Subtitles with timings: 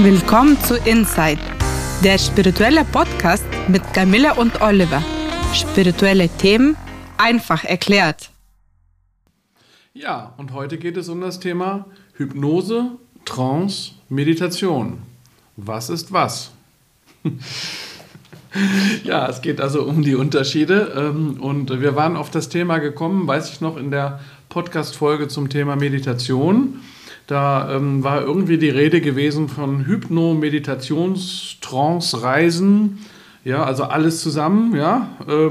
[0.00, 1.40] Willkommen zu Inside,
[2.04, 5.02] der spirituelle Podcast mit Camilla und Oliver.
[5.52, 6.76] Spirituelle Themen
[7.16, 8.30] einfach erklärt.
[9.94, 12.92] Ja, und heute geht es um das Thema Hypnose,
[13.24, 14.98] Trance, Meditation.
[15.56, 16.52] Was ist was?
[19.02, 20.92] ja, es geht also um die Unterschiede.
[20.96, 25.48] ähm, Und wir waren auf das Thema gekommen, weiß ich noch, in der Podcast-Folge zum
[25.48, 26.82] Thema Meditation.
[27.28, 33.00] Da ähm, war irgendwie die Rede gewesen von Hypno, Meditations, Trance, Reisen,
[33.44, 35.10] ja, also alles zusammen, ja.
[35.28, 35.50] Äh,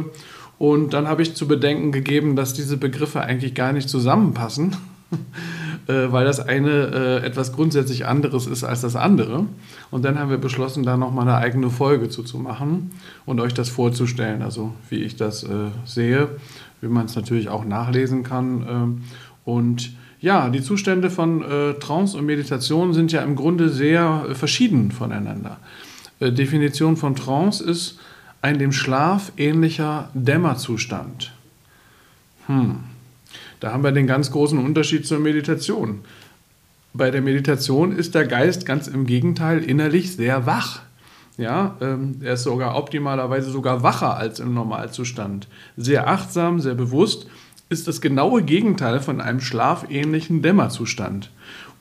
[0.57, 4.75] und dann habe ich zu bedenken gegeben, dass diese Begriffe eigentlich gar nicht zusammenpassen,
[5.87, 9.45] äh, weil das eine äh, etwas grundsätzlich anderes ist als das andere.
[9.91, 12.89] Und dann haben wir beschlossen, da nochmal eine eigene Folge zu, zu machen
[13.27, 16.29] und euch das vorzustellen, also wie ich das äh, sehe,
[16.81, 18.65] wie man es natürlich auch nachlesen kann.
[18.67, 19.01] ähm,
[19.45, 24.35] und ja, die Zustände von äh, Trance und Meditation sind ja im Grunde sehr äh,
[24.35, 25.59] verschieden voneinander.
[26.19, 27.99] Äh, Definition von Trance ist
[28.41, 31.31] ein dem Schlaf ähnlicher Dämmerzustand.
[32.47, 32.79] Hm.
[33.59, 36.01] Da haben wir den ganz großen Unterschied zur Meditation.
[36.93, 40.81] Bei der Meditation ist der Geist ganz im Gegenteil innerlich sehr wach.
[41.37, 45.47] Ja, ähm, er ist sogar optimalerweise sogar wacher als im Normalzustand.
[45.75, 47.27] Sehr achtsam, sehr bewusst
[47.69, 51.31] ist das genaue Gegenteil von einem schlafähnlichen Dämmerzustand.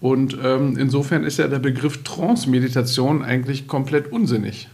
[0.00, 4.68] Und ähm, insofern ist ja der Begriff Trance-Meditation eigentlich komplett unsinnig.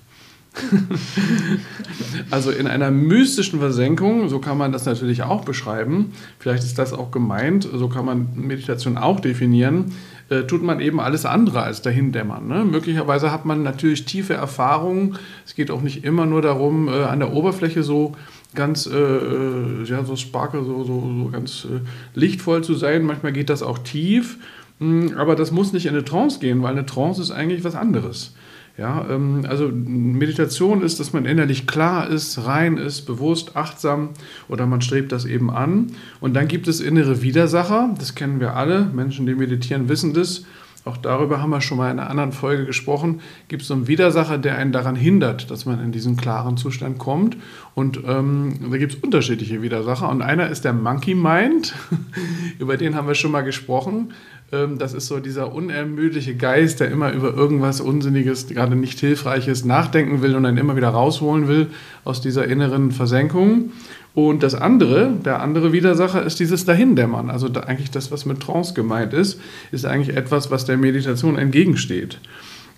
[2.30, 6.92] also in einer mystischen Versenkung, so kann man das natürlich auch beschreiben, vielleicht ist das
[6.92, 9.92] auch gemeint, so kann man Meditation auch definieren,
[10.28, 12.48] äh, tut man eben alles andere als dahindämmern.
[12.48, 12.64] Ne?
[12.64, 17.20] Möglicherweise hat man natürlich tiefe Erfahrungen, es geht auch nicht immer nur darum, äh, an
[17.20, 18.14] der Oberfläche so
[18.54, 21.80] ganz äh, äh, ja, so sparkle, so, so, so ganz äh,
[22.18, 23.04] lichtvoll zu sein.
[23.04, 24.38] Manchmal geht das auch tief,
[24.78, 27.74] mh, aber das muss nicht in eine Trance gehen, weil eine Trance ist eigentlich was
[27.74, 28.34] anderes.
[28.78, 34.10] Ja, ähm, also Meditation ist, dass man innerlich klar ist, rein ist, bewusst, achtsam
[34.48, 35.88] oder man strebt das eben an.
[36.20, 38.86] Und dann gibt es innere Widersacher, das kennen wir alle.
[38.94, 40.44] Menschen, die meditieren, wissen das.
[40.84, 43.20] Auch darüber haben wir schon mal in einer anderen Folge gesprochen.
[43.48, 46.98] Gibt es so einen Widersacher, der einen daran hindert, dass man in diesen klaren Zustand
[46.98, 47.36] kommt.
[47.74, 50.08] Und ähm, da gibt es unterschiedliche Widersacher.
[50.08, 51.74] Und einer ist der Monkey Mind.
[52.58, 54.12] über den haben wir schon mal gesprochen.
[54.52, 59.64] Ähm, das ist so dieser unermüdliche Geist, der immer über irgendwas Unsinniges, gerade nicht Hilfreiches
[59.64, 61.68] nachdenken will und dann immer wieder rausholen will
[62.04, 63.72] aus dieser inneren Versenkung.
[64.14, 67.30] Und das andere, der andere Widersacher ist dieses Dahindämmern.
[67.30, 69.40] Also da eigentlich das, was mit Trance gemeint ist,
[69.70, 72.18] ist eigentlich etwas, was der Meditation entgegensteht.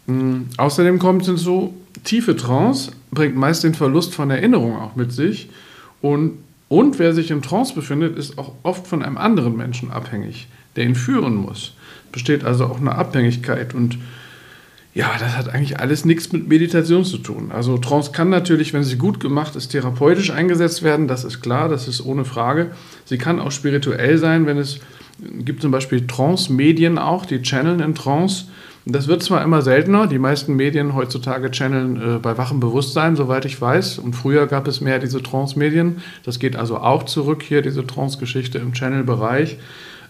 [0.07, 0.47] Mhm.
[0.57, 1.75] Außerdem kommt hinzu,
[2.05, 5.49] tiefe Trance bringt meist den Verlust von Erinnerung auch mit sich.
[6.01, 10.47] Und, und wer sich in Trance befindet, ist auch oft von einem anderen Menschen abhängig,
[10.77, 11.75] der ihn führen muss.
[12.13, 13.99] Besteht also auch eine Abhängigkeit und
[14.95, 17.51] ja, das hat eigentlich alles nichts mit Meditation zu tun.
[17.53, 21.69] Also Trance kann natürlich, wenn sie gut gemacht ist, therapeutisch eingesetzt werden, das ist klar,
[21.69, 22.71] das ist ohne Frage.
[23.05, 24.79] Sie kann auch spirituell sein, wenn es
[25.19, 28.47] gibt zum Beispiel Trance-Medien auch, die channeln in Trance.
[28.87, 33.47] Das wird zwar immer seltener, die meisten Medien heutzutage channeln äh, bei wachem Bewusstsein, soweit
[33.47, 33.99] ich weiß.
[33.99, 36.03] Und früher gab es mehr diese Trance-Medien.
[36.25, 39.57] Das geht also auch zurück hier, diese Trance-Geschichte im Channel-Bereich.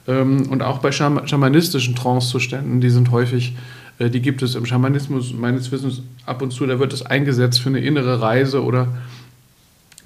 [0.08, 3.54] Ähm, und auch bei schamanistischen Trance-Zuständen, die sind häufig
[3.98, 7.68] die gibt es im Schamanismus meines Wissens ab und zu, da wird es eingesetzt für
[7.68, 8.88] eine innere Reise oder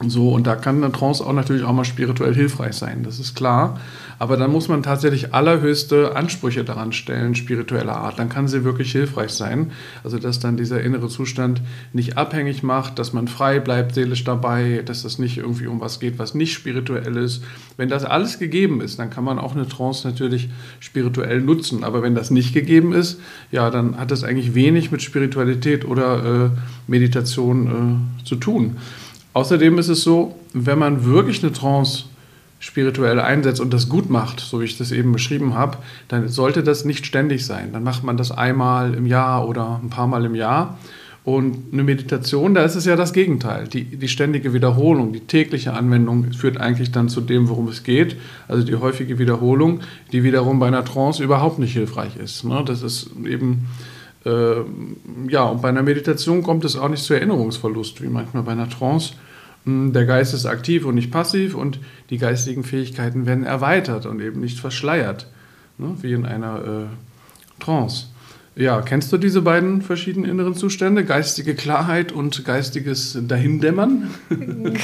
[0.06, 0.31] so.
[0.31, 3.81] Und da kann eine Trance auch natürlich auch mal spirituell hilfreich sein, das ist klar.
[4.20, 8.19] Aber dann muss man tatsächlich allerhöchste Ansprüche daran stellen, spiritueller Art.
[8.19, 9.70] Dann kann sie wirklich hilfreich sein.
[10.03, 14.82] Also, dass dann dieser innere Zustand nicht abhängig macht, dass man frei bleibt, seelisch dabei,
[14.84, 17.44] dass das nicht irgendwie um was geht, was nicht spirituell ist.
[17.76, 20.48] Wenn das alles gegeben ist, dann kann man auch eine Trance natürlich
[20.80, 21.84] spirituell nutzen.
[21.84, 23.20] Aber wenn das nicht gegeben ist,
[23.53, 26.50] ja, dann hat das eigentlich wenig mit Spiritualität oder äh,
[26.88, 28.78] Meditation äh, zu tun.
[29.33, 32.05] Außerdem ist es so, wenn man wirklich eine Trance
[32.61, 35.78] spirituell einsetzt und das gut macht, so wie ich das eben beschrieben habe,
[36.09, 37.72] dann sollte das nicht ständig sein.
[37.72, 40.78] Dann macht man das einmal im Jahr oder ein paar Mal im Jahr.
[41.25, 43.69] Und eine Meditation, da ist es ja das Gegenteil.
[43.69, 48.16] Die, die ständige Wiederholung, die tägliche Anwendung führt eigentlich dann zu dem, worum es geht.
[48.48, 49.80] Also die häufige Wiederholung,
[50.10, 52.45] die wiederum bei einer Trance überhaupt nicht hilfreich ist.
[52.45, 52.63] Ne?
[52.65, 53.66] Das ist eben,
[54.24, 58.68] ja, und bei einer Meditation kommt es auch nicht zu Erinnerungsverlust, wie manchmal bei einer
[58.68, 59.15] Trance.
[59.65, 61.78] Hm, der Geist ist aktiv und nicht passiv und
[62.10, 65.26] die geistigen Fähigkeiten werden erweitert und eben nicht verschleiert,
[65.78, 68.06] ne, wie in einer äh, Trance.
[68.56, 71.04] Ja, kennst du diese beiden verschiedenen inneren Zustände?
[71.04, 74.10] Geistige Klarheit und geistiges Dahindämmern?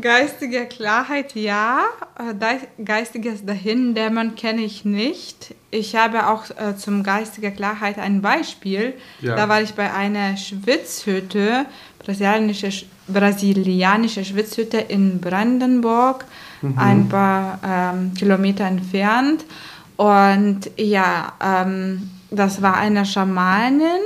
[0.00, 1.84] Geistige Klarheit, ja.
[2.18, 5.54] Äh, geistiges Dahindämmern kenne ich nicht.
[5.70, 8.94] Ich habe auch äh, zum geistiger Klarheit ein Beispiel.
[9.20, 9.36] Ja.
[9.36, 11.66] Da war ich bei einer Schwitzhütte,
[11.98, 12.70] brasilianische,
[13.08, 16.24] brasilianische Schwitzhütte in Brandenburg,
[16.62, 16.78] mhm.
[16.78, 19.44] ein paar ähm, Kilometer entfernt.
[19.96, 24.02] Und ja, ähm, das war eine Schamanin.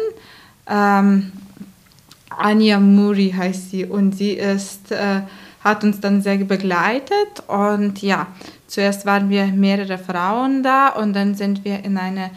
[0.69, 1.33] Ähm,
[2.31, 5.23] Anja Muri heißt sie und sie ist, äh,
[5.63, 8.29] hat uns dann sehr begleitet und ja,
[8.67, 12.31] zuerst waren wir mehrere Frauen da und dann sind wir in eine,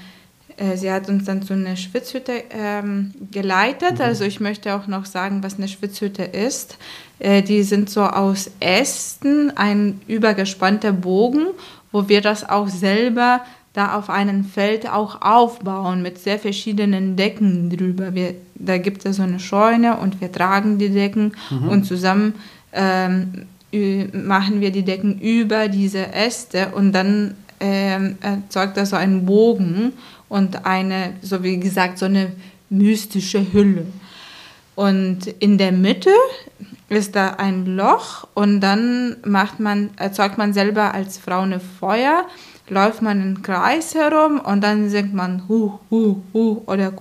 [0.57, 4.01] äh, sie hat uns dann zu einer Schwitzhütte ähm, geleitet, mhm.
[4.01, 6.77] also ich möchte auch noch sagen, was eine Schwitzhütte ist.
[7.19, 11.45] Äh, die sind so aus Ästen, ein übergespannter Bogen,
[11.91, 13.41] wo wir das auch selber
[13.73, 18.13] da auf einem Feld auch aufbauen mit sehr verschiedenen Decken drüber.
[18.13, 21.69] Wir, da gibt es so eine Scheune und wir tragen die Decken mhm.
[21.69, 22.35] und zusammen
[22.71, 23.45] ähm,
[24.13, 29.93] machen wir die Decken über diese Äste und dann ähm, erzeugt das so einen Bogen
[30.29, 32.31] und eine, so wie gesagt, so eine
[32.69, 33.87] mystische Hülle.
[34.75, 36.11] Und in der Mitte
[36.89, 42.25] ist da ein Loch und dann macht man, erzeugt man selber als Frau eine Feuer
[42.73, 46.91] läuft man im Kreis herum und dann singt man hu, hu, hu oder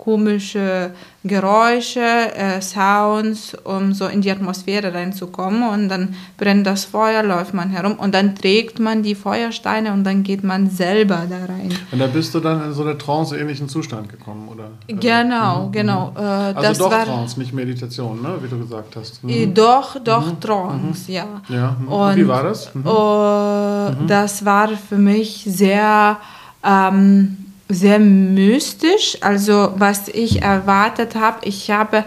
[0.00, 0.92] komische
[1.22, 5.68] Geräusche, äh, Sounds, um so in die Atmosphäre reinzukommen.
[5.68, 10.04] Und dann brennt das Feuer, läuft man herum und dann trägt man die Feuersteine und
[10.04, 11.74] dann geht man selber da rein.
[11.92, 14.70] Und da bist du dann in so einen trance-ähnlichen Zustand gekommen, oder?
[14.88, 15.72] Genau, mhm.
[15.72, 16.12] genau.
[16.16, 18.38] Äh, also das doch war, Trance, nicht Meditation, ne?
[18.40, 19.22] wie du gesagt hast.
[19.22, 19.52] Mhm.
[19.52, 20.40] Doch, doch mhm.
[20.40, 21.14] Trance, mhm.
[21.14, 21.26] ja.
[21.50, 21.76] ja.
[21.78, 21.88] Mhm.
[21.88, 22.74] Und, wie war das?
[22.74, 26.16] Uh, das war für mich sehr...
[26.64, 29.16] Ähm, sehr mystisch.
[29.20, 32.04] Also was ich erwartet habe, ich habe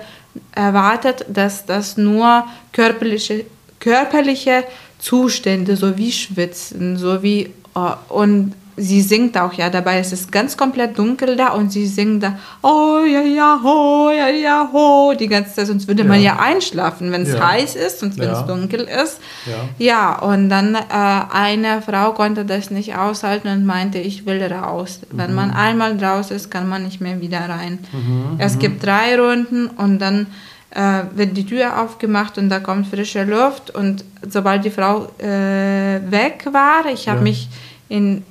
[0.51, 3.45] erwartet, dass das nur körperliche,
[3.80, 4.63] körperliche
[5.00, 9.99] Zustände, so wie Schwitzen, so wie uh, und sie singt auch ja dabei.
[9.99, 14.29] Es ist ganz komplett dunkel da und sie singt da, oh ja, ja, ho, ja,
[14.29, 15.67] ja, ho, die ganze Zeit.
[15.67, 17.47] Sonst würde man ja einschlafen, wenn es ja.
[17.47, 18.47] heiß ist und wenn es ja.
[18.47, 19.19] dunkel ist.
[19.45, 24.41] Ja, ja und dann äh, eine Frau konnte das nicht aushalten und meinte, ich will
[24.43, 25.01] raus.
[25.11, 25.17] Mhm.
[25.17, 27.79] Wenn man einmal raus ist, kann man nicht mehr wieder rein.
[27.91, 28.59] Mhm, es mhm.
[28.59, 30.27] gibt drei Runden und dann
[30.71, 35.99] äh, wird die Tür aufgemacht und da kommt frische Luft und sobald die Frau äh,
[36.09, 37.47] weg war, ich habe mich
[37.89, 38.24] in,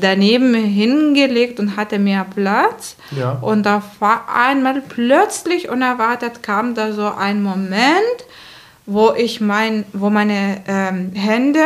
[0.00, 2.96] daneben hingelegt und hatte mehr Platz.
[3.16, 3.32] Ja.
[3.32, 8.18] Und da war einmal plötzlich unerwartet kam da so ein Moment,
[8.86, 11.64] wo ich mein, wo meine ähm, Hände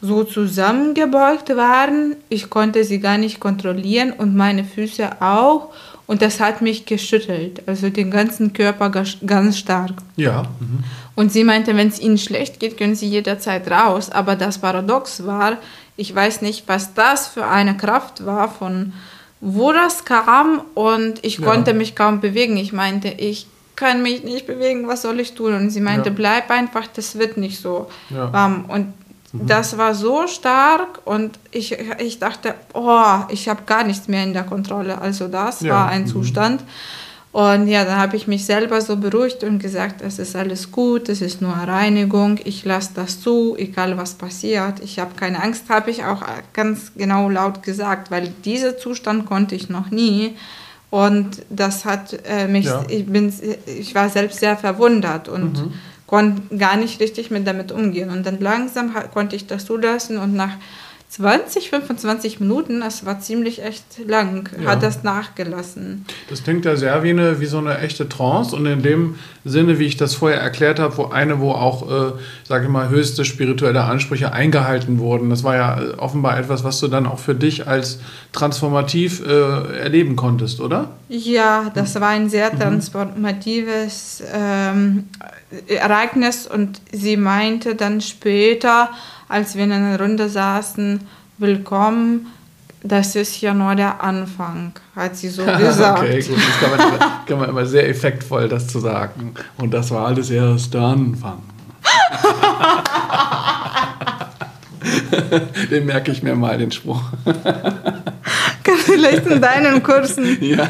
[0.00, 2.16] so zusammengebeugt waren.
[2.28, 5.72] Ich konnte sie gar nicht kontrollieren und meine Füße auch.
[6.06, 9.92] Und das hat mich geschüttelt, also den ganzen Körper ganz stark.
[10.16, 10.42] Ja.
[10.58, 10.84] Mhm.
[11.14, 14.10] Und sie meinte, wenn es ihnen schlecht geht, können sie jederzeit raus.
[14.10, 15.58] Aber das Paradox war,
[15.96, 18.92] ich weiß nicht, was das für eine Kraft war, von
[19.40, 21.46] wo das kam und ich ja.
[21.46, 22.56] konnte mich kaum bewegen.
[22.56, 25.54] Ich meinte, ich kann mich nicht bewegen, was soll ich tun?
[25.54, 26.14] Und sie meinte, ja.
[26.14, 28.32] bleib einfach, das wird nicht so ja.
[28.32, 28.66] warm.
[28.68, 28.94] Und
[29.32, 29.46] mhm.
[29.46, 34.32] das war so stark und ich, ich dachte, oh, ich habe gar nichts mehr in
[34.32, 35.00] der Kontrolle.
[35.00, 36.06] Also das war ein mhm.
[36.06, 36.62] Zustand.
[37.32, 41.08] Und ja, dann habe ich mich selber so beruhigt und gesagt, es ist alles gut,
[41.08, 44.80] es ist nur Reinigung, ich lasse das zu, egal was passiert.
[44.80, 49.54] Ich habe keine Angst, habe ich auch ganz genau laut gesagt, weil diesen Zustand konnte
[49.54, 50.36] ich noch nie.
[50.90, 52.84] Und das hat äh, mich, ja.
[52.86, 53.32] ich, bin,
[53.64, 55.72] ich war selbst sehr verwundert und mhm.
[56.06, 58.10] konnte gar nicht richtig mit damit umgehen.
[58.10, 60.58] Und dann langsam konnte ich das zulassen und nach
[61.12, 64.70] 20, 25 Minuten, das war ziemlich echt lang, ja.
[64.70, 66.06] hat das nachgelassen.
[66.30, 69.78] Das klingt ja sehr wie, eine, wie so eine echte Trance und in dem Sinne,
[69.78, 72.12] wie ich das vorher erklärt habe, wo eine, wo auch, äh,
[72.48, 75.28] sage ich mal, höchste spirituelle Ansprüche eingehalten wurden.
[75.28, 77.98] Das war ja äh, offenbar etwas, was du dann auch für dich als
[78.32, 80.92] transformativ äh, erleben konntest, oder?
[81.10, 82.58] Ja, das war ein sehr mhm.
[82.58, 85.04] transformatives ähm,
[85.66, 88.88] Ereignis und sie meinte dann später,
[89.32, 91.00] als wir in einer Runde saßen,
[91.38, 92.26] willkommen,
[92.82, 96.00] das ist ja nur der Anfang, hat sie so gesagt.
[96.00, 99.32] okay, gut, das kann man, immer, kann man immer sehr effektvoll das zu sagen.
[99.56, 101.38] Und das war alles erst der Anfang.
[105.70, 107.00] den merke ich mir mal, den Spruch.
[107.24, 110.36] Kann vielleicht in deinen Kursen.
[110.40, 110.68] Ja.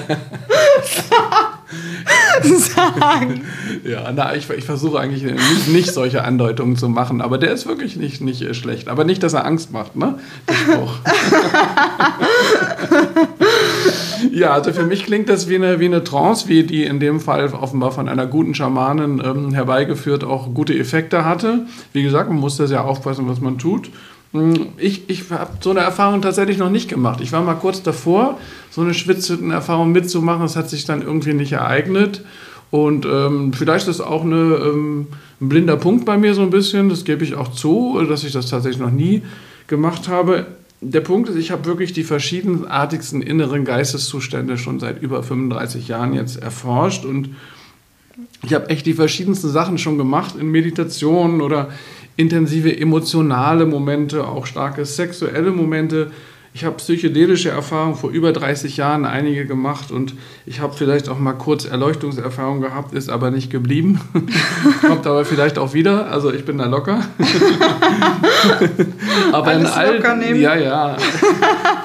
[2.44, 3.42] sagen.
[3.84, 7.66] Ja, na, ich, ich versuche eigentlich nicht, nicht, solche Andeutungen zu machen, aber der ist
[7.66, 8.88] wirklich nicht, nicht äh, schlecht.
[8.88, 10.18] Aber nicht, dass er Angst macht, ne?
[10.48, 10.92] Der Spruch.
[14.32, 17.20] ja, also für mich klingt das wie eine, wie eine Trance, wie die in dem
[17.20, 21.66] Fall offenbar von einer guten Schamanin ähm, herbeigeführt auch gute Effekte hatte.
[21.92, 23.90] Wie gesagt, man muss da sehr aufpassen, was man tut.
[24.32, 27.20] Hm, ich, ich habe so eine Erfahrung tatsächlich noch nicht gemacht.
[27.20, 28.38] Ich war mal kurz davor,
[28.70, 30.42] so eine Schwitzhütten-Erfahrung mitzumachen.
[30.42, 32.24] Das hat sich dann irgendwie nicht ereignet.
[32.70, 35.08] Und ähm, vielleicht ist das auch eine, ähm,
[35.40, 36.88] ein blinder Punkt bei mir so ein bisschen.
[36.88, 39.22] Das gebe ich auch zu, dass ich das tatsächlich noch nie
[39.66, 40.46] gemacht habe.
[40.80, 46.14] Der Punkt ist, ich habe wirklich die verschiedenartigsten inneren Geisteszustände schon seit über 35 Jahren
[46.14, 47.28] jetzt erforscht und
[48.42, 51.70] ich habe echt die verschiedensten Sachen schon gemacht in Meditationen oder
[52.16, 56.10] intensive emotionale Momente, auch starke sexuelle Momente.
[56.54, 60.12] Ich habe psychedelische Erfahrungen vor über 30 Jahren einige gemacht und
[60.44, 64.02] ich habe vielleicht auch mal kurz Erleuchtungserfahrung gehabt, ist aber nicht geblieben.
[64.86, 66.10] Kommt aber vielleicht auch wieder.
[66.10, 67.00] Also ich bin da locker.
[69.32, 70.42] aber Alles in all, locker nehmen.
[70.42, 70.98] Ja, ja.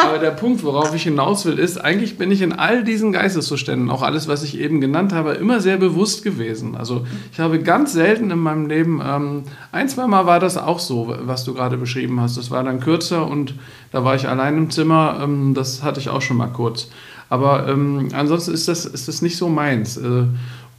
[0.08, 3.90] Aber der Punkt, worauf ich hinaus will, ist, eigentlich bin ich in all diesen Geisteszuständen,
[3.90, 6.76] auch alles, was ich eben genannt habe, immer sehr bewusst gewesen.
[6.76, 10.80] Also ich habe ganz selten in meinem Leben, ähm, ein, zwei Mal war das auch
[10.80, 12.38] so, was du gerade beschrieben hast.
[12.38, 13.56] Das war dann kürzer und
[13.92, 15.20] da war ich allein im Zimmer.
[15.22, 16.90] Ähm, das hatte ich auch schon mal kurz.
[17.30, 19.98] Aber ähm, ansonsten ist das, ist das nicht so meins.
[19.98, 20.24] Äh,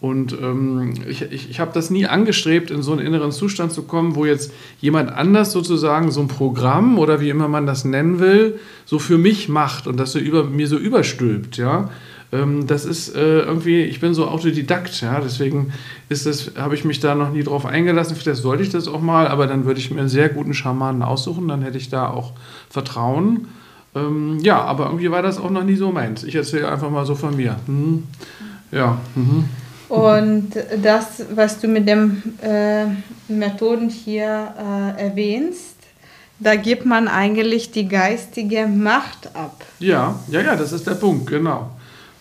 [0.00, 3.82] und ähm, ich, ich, ich habe das nie angestrebt, in so einen inneren Zustand zu
[3.82, 8.20] kommen, wo jetzt jemand anders sozusagen so ein Programm oder wie immer man das nennen
[8.20, 11.56] will, so für mich macht und das so über, mir so überstülpt.
[11.56, 11.90] Ja?
[12.30, 15.20] Ähm, das ist äh, irgendwie, ich bin so Autodidakt, ja?
[15.20, 15.72] deswegen
[16.56, 18.14] habe ich mich da noch nie drauf eingelassen.
[18.14, 21.02] Vielleicht sollte ich das auch mal, aber dann würde ich mir einen sehr guten Schamanen
[21.02, 22.34] aussuchen, dann hätte ich da auch
[22.70, 23.48] Vertrauen.
[23.96, 26.22] Ähm, ja, aber irgendwie war das auch noch nie so meins.
[26.22, 27.56] Ich erzähle einfach mal so von mir.
[27.66, 28.04] Mhm.
[28.70, 29.00] Ja.
[29.16, 29.46] Mhm.
[29.88, 30.50] Und
[30.82, 32.86] das, was du mit den äh,
[33.28, 35.76] Methoden hier äh, erwähnst,
[36.40, 39.64] da gibt man eigentlich die geistige Macht ab.
[39.78, 41.70] Ja, ja, ja, das ist der Punkt, genau.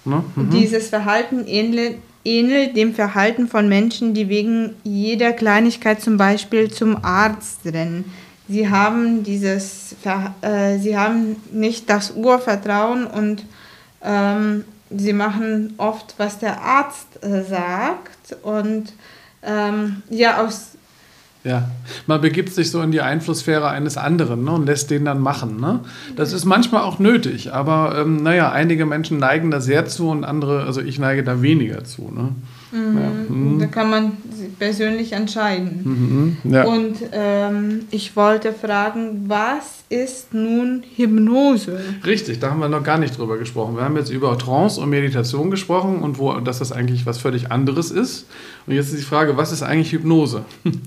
[0.06, 0.24] Ne?
[0.36, 0.50] Mhm.
[0.50, 7.04] Dieses Verhalten ähnelt, ähnelt dem Verhalten von Menschen, die wegen jeder Kleinigkeit zum Beispiel zum
[7.04, 8.06] Arzt rennen
[8.48, 9.96] sie haben dieses,
[10.42, 13.46] äh, sie haben nicht das Urvertrauen und
[14.04, 18.94] ähm, sie machen oft, was der Arzt äh, sagt und
[19.44, 20.78] ähm, ja, aus
[21.48, 21.70] ja,
[22.08, 25.62] man begibt sich so in die Einflusssphäre eines anderen ne, und lässt den dann machen.
[25.62, 25.80] Ne?
[26.18, 30.26] Das ist manchmal auch nötig, aber ähm, naja, einige Menschen neigen da sehr zu und
[30.26, 32.12] andere, also ich neige da weniger zu.
[32.14, 32.36] Ne?
[32.72, 32.98] Mhm.
[32.98, 33.34] Ja.
[33.34, 33.60] Mhm.
[33.60, 34.12] Da kann man
[34.60, 36.38] persönlich entscheiden.
[36.44, 36.52] Mhm.
[36.52, 36.66] Ja.
[36.66, 41.80] Und ähm, ich wollte fragen, was ist nun Hypnose?
[42.06, 43.76] Richtig, da haben wir noch gar nicht drüber gesprochen.
[43.76, 47.52] Wir haben jetzt über Trance und Meditation gesprochen und wo, dass das eigentlich was völlig
[47.52, 48.28] anderes ist.
[48.66, 50.44] Und jetzt ist die Frage, was ist eigentlich Hypnose?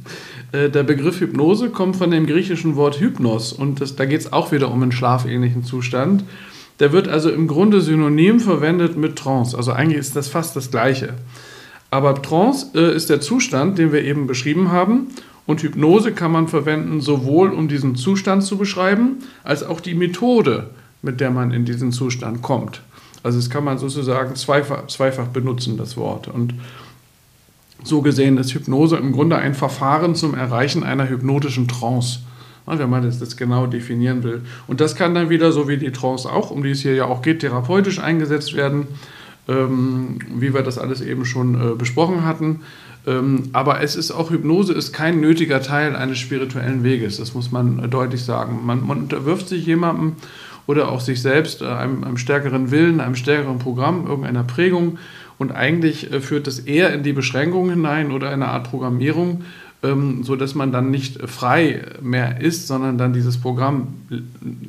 [0.53, 4.33] Äh, der Begriff Hypnose kommt von dem griechischen Wort Hypnos und das, da geht es
[4.33, 6.25] auch wieder um einen schlafähnlichen Zustand.
[6.81, 9.57] Der wird also im Grunde synonym verwendet mit Trance.
[9.57, 11.15] Also eigentlich ist das fast das Gleiche.
[11.90, 15.09] Aber Trance äh, ist der Zustand, den wir eben beschrieben haben.
[15.47, 20.70] Und Hypnose kann man verwenden, sowohl um diesen Zustand zu beschreiben, als auch die Methode,
[21.02, 22.82] mit der man in diesen Zustand kommt.
[23.23, 26.28] Also das kann man sozusagen zweifach, zweifach benutzen, das Wort.
[26.28, 26.54] Und
[27.82, 32.20] so gesehen ist Hypnose im Grunde ein Verfahren zum Erreichen einer hypnotischen Trance,
[32.66, 34.42] wenn man das, das genau definieren will.
[34.68, 37.06] Und das kann dann wieder, so wie die Trance auch, um die es hier ja
[37.06, 38.87] auch geht, therapeutisch eingesetzt werden
[39.50, 42.61] wie wir das alles eben schon äh, besprochen hatten.
[43.07, 47.16] Ähm, aber es ist auch Hypnose ist kein nötiger Teil eines spirituellen Weges.
[47.16, 48.61] Das muss man äh, deutlich sagen.
[48.64, 50.16] Man, man, unterwirft sich jemandem
[50.66, 54.99] oder auch sich selbst äh, einem, einem, stärkeren Willen, einem stärkeren Programm, irgendeiner Prägung.
[55.38, 59.42] Und eigentlich führt das eher in die Beschränkung hinein oder eine Art Programmierung,
[59.82, 63.88] ähm, so dass man dann nicht frei mehr ist, sondern dann dieses Programm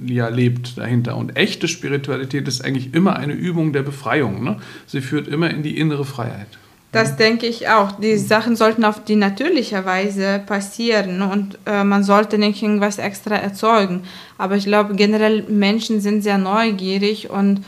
[0.05, 1.17] ja lebt dahinter.
[1.17, 4.43] Und echte Spiritualität ist eigentlich immer eine Übung der Befreiung.
[4.43, 4.57] Ne?
[4.87, 6.47] Sie führt immer in die innere Freiheit.
[6.93, 7.93] Das denke ich auch.
[7.93, 13.35] Die Sachen sollten auf die natürliche Weise passieren und äh, man sollte nicht irgendwas extra
[13.35, 14.03] erzeugen.
[14.37, 17.59] Aber ich glaube, generell Menschen sind sehr neugierig und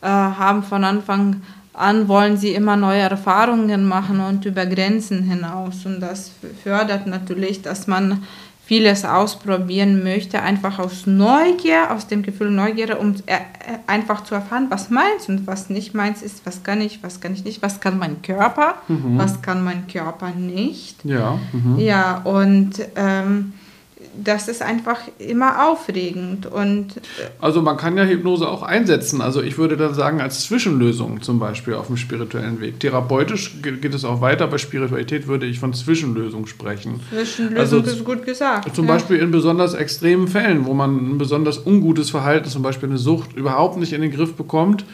[0.00, 1.42] äh, haben von Anfang an
[1.78, 5.86] an wollen sie immer neue Erfahrungen machen und über Grenzen hinaus.
[5.86, 6.32] Und das
[6.62, 8.22] fördert natürlich, dass man
[8.68, 13.38] vieles ausprobieren möchte, einfach aus Neugier, aus dem Gefühl Neugier, um äh,
[13.86, 17.32] einfach zu erfahren, was meins und was nicht meins ist, was kann ich, was kann
[17.32, 19.16] ich nicht, was kann mein Körper, mhm.
[19.16, 21.02] was kann mein Körper nicht.
[21.02, 21.78] Ja, mhm.
[21.78, 23.54] ja und ähm,
[24.24, 26.46] das ist einfach immer aufregend.
[26.46, 29.20] Und äh, also man kann ja Hypnose auch einsetzen.
[29.20, 32.80] Also ich würde dann sagen, als Zwischenlösung zum Beispiel auf dem spirituellen Weg.
[32.80, 37.00] Therapeutisch geht es auch weiter, bei Spiritualität würde ich von Zwischenlösung sprechen.
[37.10, 38.74] Zwischenlösung also, ist gut gesagt.
[38.74, 38.94] Zum ja.
[38.94, 43.34] Beispiel in besonders extremen Fällen, wo man ein besonders ungutes Verhalten, zum Beispiel eine Sucht,
[43.34, 44.84] überhaupt nicht in den Griff bekommt,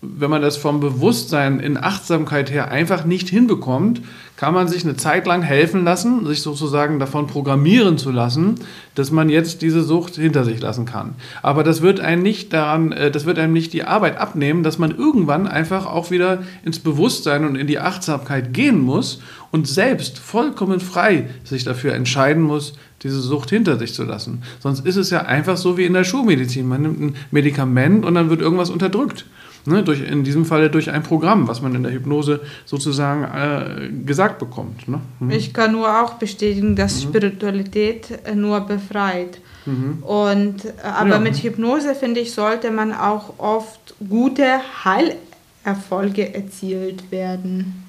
[0.00, 4.00] wenn man das vom Bewusstsein in Achtsamkeit her einfach nicht hinbekommt,
[4.36, 8.60] kann man sich eine Zeit lang helfen lassen, sich sozusagen davon programmieren zu lassen,
[8.94, 11.16] dass man jetzt diese Sucht hinter sich lassen kann.
[11.42, 14.78] Aber das wird einem nicht daran, äh, das wird einem nicht die Arbeit abnehmen, dass
[14.78, 20.20] man irgendwann einfach auch wieder ins Bewusstsein und in die Achtsamkeit gehen muss und selbst
[20.20, 24.42] vollkommen frei sich dafür entscheiden muss, diese Sucht hinter sich zu lassen.
[24.60, 26.68] Sonst ist es ja einfach so wie in der Schulmedizin.
[26.68, 29.24] Man nimmt ein Medikament und dann wird irgendwas unterdrückt.
[29.68, 33.90] Ne, durch, in diesem Falle durch ein Programm, was man in der Hypnose sozusagen äh,
[34.04, 34.88] gesagt bekommt.
[34.88, 35.00] Ne?
[35.20, 35.30] Mhm.
[35.30, 37.08] Ich kann nur auch bestätigen, dass mhm.
[37.08, 39.38] Spiritualität äh, nur befreit.
[39.66, 40.02] Mhm.
[40.02, 41.18] Und, äh, aber ja.
[41.18, 47.84] mit Hypnose, finde ich, sollte man auch oft gute Heilerfolge erzielt werden.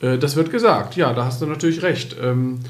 [0.00, 2.16] Äh, das wird gesagt, ja, da hast du natürlich recht.
[2.22, 2.60] Ähm,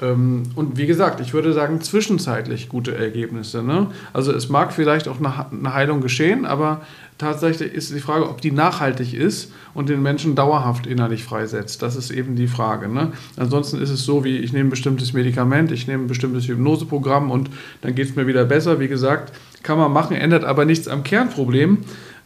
[0.00, 3.64] und wie gesagt, ich würde sagen, zwischenzeitlich gute Ergebnisse.
[3.64, 3.88] Ne?
[4.12, 6.82] Also es mag vielleicht auch eine Heilung geschehen, aber
[7.18, 11.82] tatsächlich ist die Frage, ob die nachhaltig ist und den Menschen dauerhaft innerlich freisetzt.
[11.82, 12.88] Das ist eben die Frage.
[12.88, 13.10] Ne?
[13.36, 17.32] Ansonsten ist es so, wie ich nehme ein bestimmtes Medikament, ich nehme ein bestimmtes Hypnoseprogramm
[17.32, 17.50] und
[17.80, 18.78] dann geht es mir wieder besser.
[18.78, 19.32] Wie gesagt,
[19.64, 21.78] kann man machen, ändert aber nichts am Kernproblem.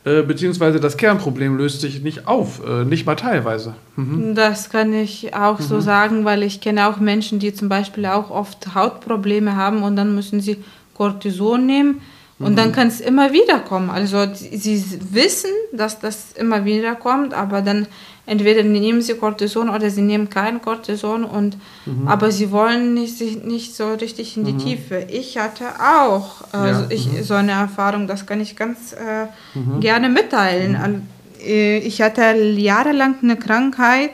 [0.05, 3.75] Äh, beziehungsweise das Kernproblem löst sich nicht auf, äh, nicht mal teilweise.
[3.95, 4.35] Mhm.
[4.35, 5.65] Das kann ich auch mhm.
[5.65, 9.95] so sagen, weil ich kenne auch Menschen, die zum Beispiel auch oft Hautprobleme haben und
[9.95, 10.57] dann müssen sie
[10.95, 12.01] Cortison nehmen
[12.43, 12.57] und mhm.
[12.57, 13.91] dann kann es immer wieder kommen.
[13.91, 17.87] Also sie wissen, dass das immer wieder kommt, aber dann
[18.27, 21.57] entweder nehmen sie Cortison oder sie nehmen kein Cortison und
[21.87, 22.07] mhm.
[22.07, 24.59] aber sie wollen nicht, sich nicht so richtig in die mhm.
[24.59, 25.07] Tiefe.
[25.09, 26.87] Ich hatte auch also ja.
[26.91, 27.23] ich, mhm.
[27.23, 29.27] so eine Erfahrung, das kann ich ganz äh,
[29.59, 29.81] mhm.
[29.81, 30.73] gerne mitteilen.
[30.73, 31.03] Mhm.
[31.45, 34.11] Äh, ich hatte jahrelang eine Krankheit,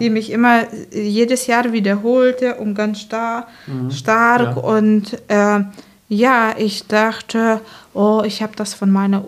[0.00, 3.48] die mich immer jedes Jahr wiederholte und ganz star
[3.90, 4.62] stark ja.
[4.62, 5.60] und äh,
[6.08, 7.60] ja, ich dachte,
[7.94, 9.24] oh, ich habe das von meiner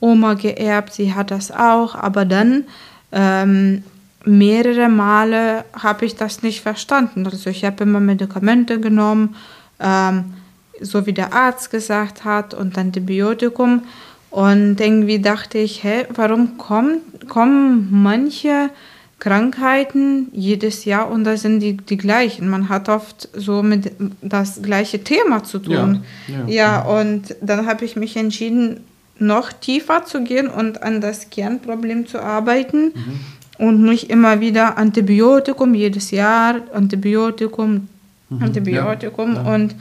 [0.00, 2.64] Oma geerbt, sie hat das auch, aber dann
[3.12, 3.84] ähm,
[4.24, 7.26] mehrere Male habe ich das nicht verstanden.
[7.26, 9.36] Also ich habe immer Medikamente genommen,
[9.80, 10.34] ähm,
[10.80, 13.82] so wie der Arzt gesagt hat, und Antibiotikum.
[14.30, 18.70] Und irgendwie dachte ich, hä, warum kommen, kommen manche
[19.18, 22.48] Krankheiten jedes Jahr und da sind die, die gleichen.
[22.48, 26.04] Man hat oft so mit das gleiche Thema zu tun.
[26.26, 26.48] Ja, ja.
[26.48, 28.80] ja und dann habe ich mich entschieden,
[29.18, 33.20] noch tiefer zu gehen und an das Kernproblem zu arbeiten mhm.
[33.58, 37.88] und nicht immer wieder Antibiotikum jedes Jahr, Antibiotikum,
[38.28, 38.42] mhm.
[38.42, 39.74] Antibiotikum ja, und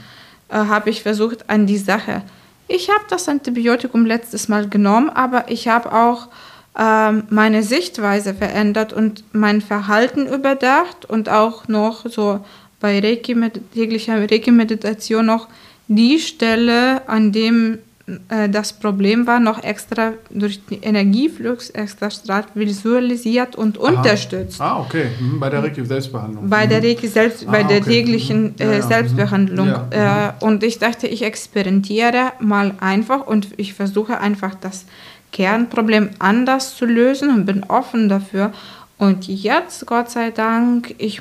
[0.50, 2.22] äh, habe ich versucht an die Sache.
[2.68, 6.28] Ich habe das Antibiotikum letztes Mal genommen, aber ich habe auch
[6.76, 12.40] meine Sichtweise verändert und mein Verhalten überdacht und auch noch so
[12.80, 13.36] bei Reiki,
[13.74, 15.48] täglicher Reiki-Meditation noch
[15.88, 17.80] die Stelle, an dem
[18.28, 22.10] äh, das Problem war, noch extra durch den Energieflux extra
[22.54, 23.88] visualisiert und Aha.
[23.88, 24.60] unterstützt.
[24.60, 25.06] Ah, okay.
[25.20, 25.40] Mhm.
[25.40, 26.50] Bei der Reiki-Selbstbehandlung.
[26.50, 26.88] Bei der mhm.
[26.88, 27.92] Reiki selbst, ah, bei der okay.
[27.92, 28.82] täglichen äh, ja, ja.
[28.82, 29.68] Selbstbehandlung.
[29.68, 30.36] Ja.
[30.40, 34.86] Äh, und ich dachte, ich experimentiere mal einfach und ich versuche einfach das
[35.34, 38.54] Kernproblem anders zu lösen und bin offen dafür.
[38.98, 41.20] Und jetzt, Gott sei Dank, ich,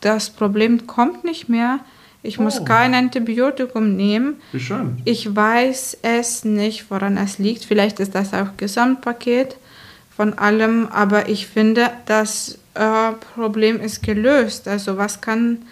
[0.00, 1.80] das Problem kommt nicht mehr.
[2.22, 2.42] Ich oh.
[2.42, 4.36] muss kein Antibiotikum nehmen.
[4.52, 5.02] Wie schön.
[5.04, 7.64] Ich weiß es nicht, woran es liegt.
[7.64, 9.56] Vielleicht ist das auch Gesamtpaket
[10.16, 14.68] von allem, aber ich finde, das äh, Problem ist gelöst.
[14.68, 15.62] Also was kann,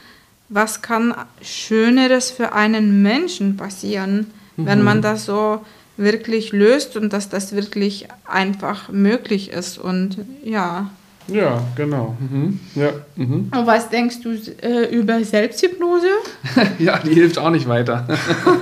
[0.48, 4.66] was kann Schöneres für einen Menschen passieren, mhm.
[4.66, 5.64] wenn man das so
[6.00, 9.78] wirklich löst und dass das wirklich einfach möglich ist.
[9.78, 10.90] Und ja.
[11.28, 12.16] Ja, genau.
[12.18, 12.58] Mhm.
[12.74, 12.90] Ja.
[13.14, 13.50] Mhm.
[13.56, 14.30] Und was denkst du
[14.62, 16.08] äh, über Selbsthypnose?
[16.78, 18.08] ja, die hilft auch nicht weiter.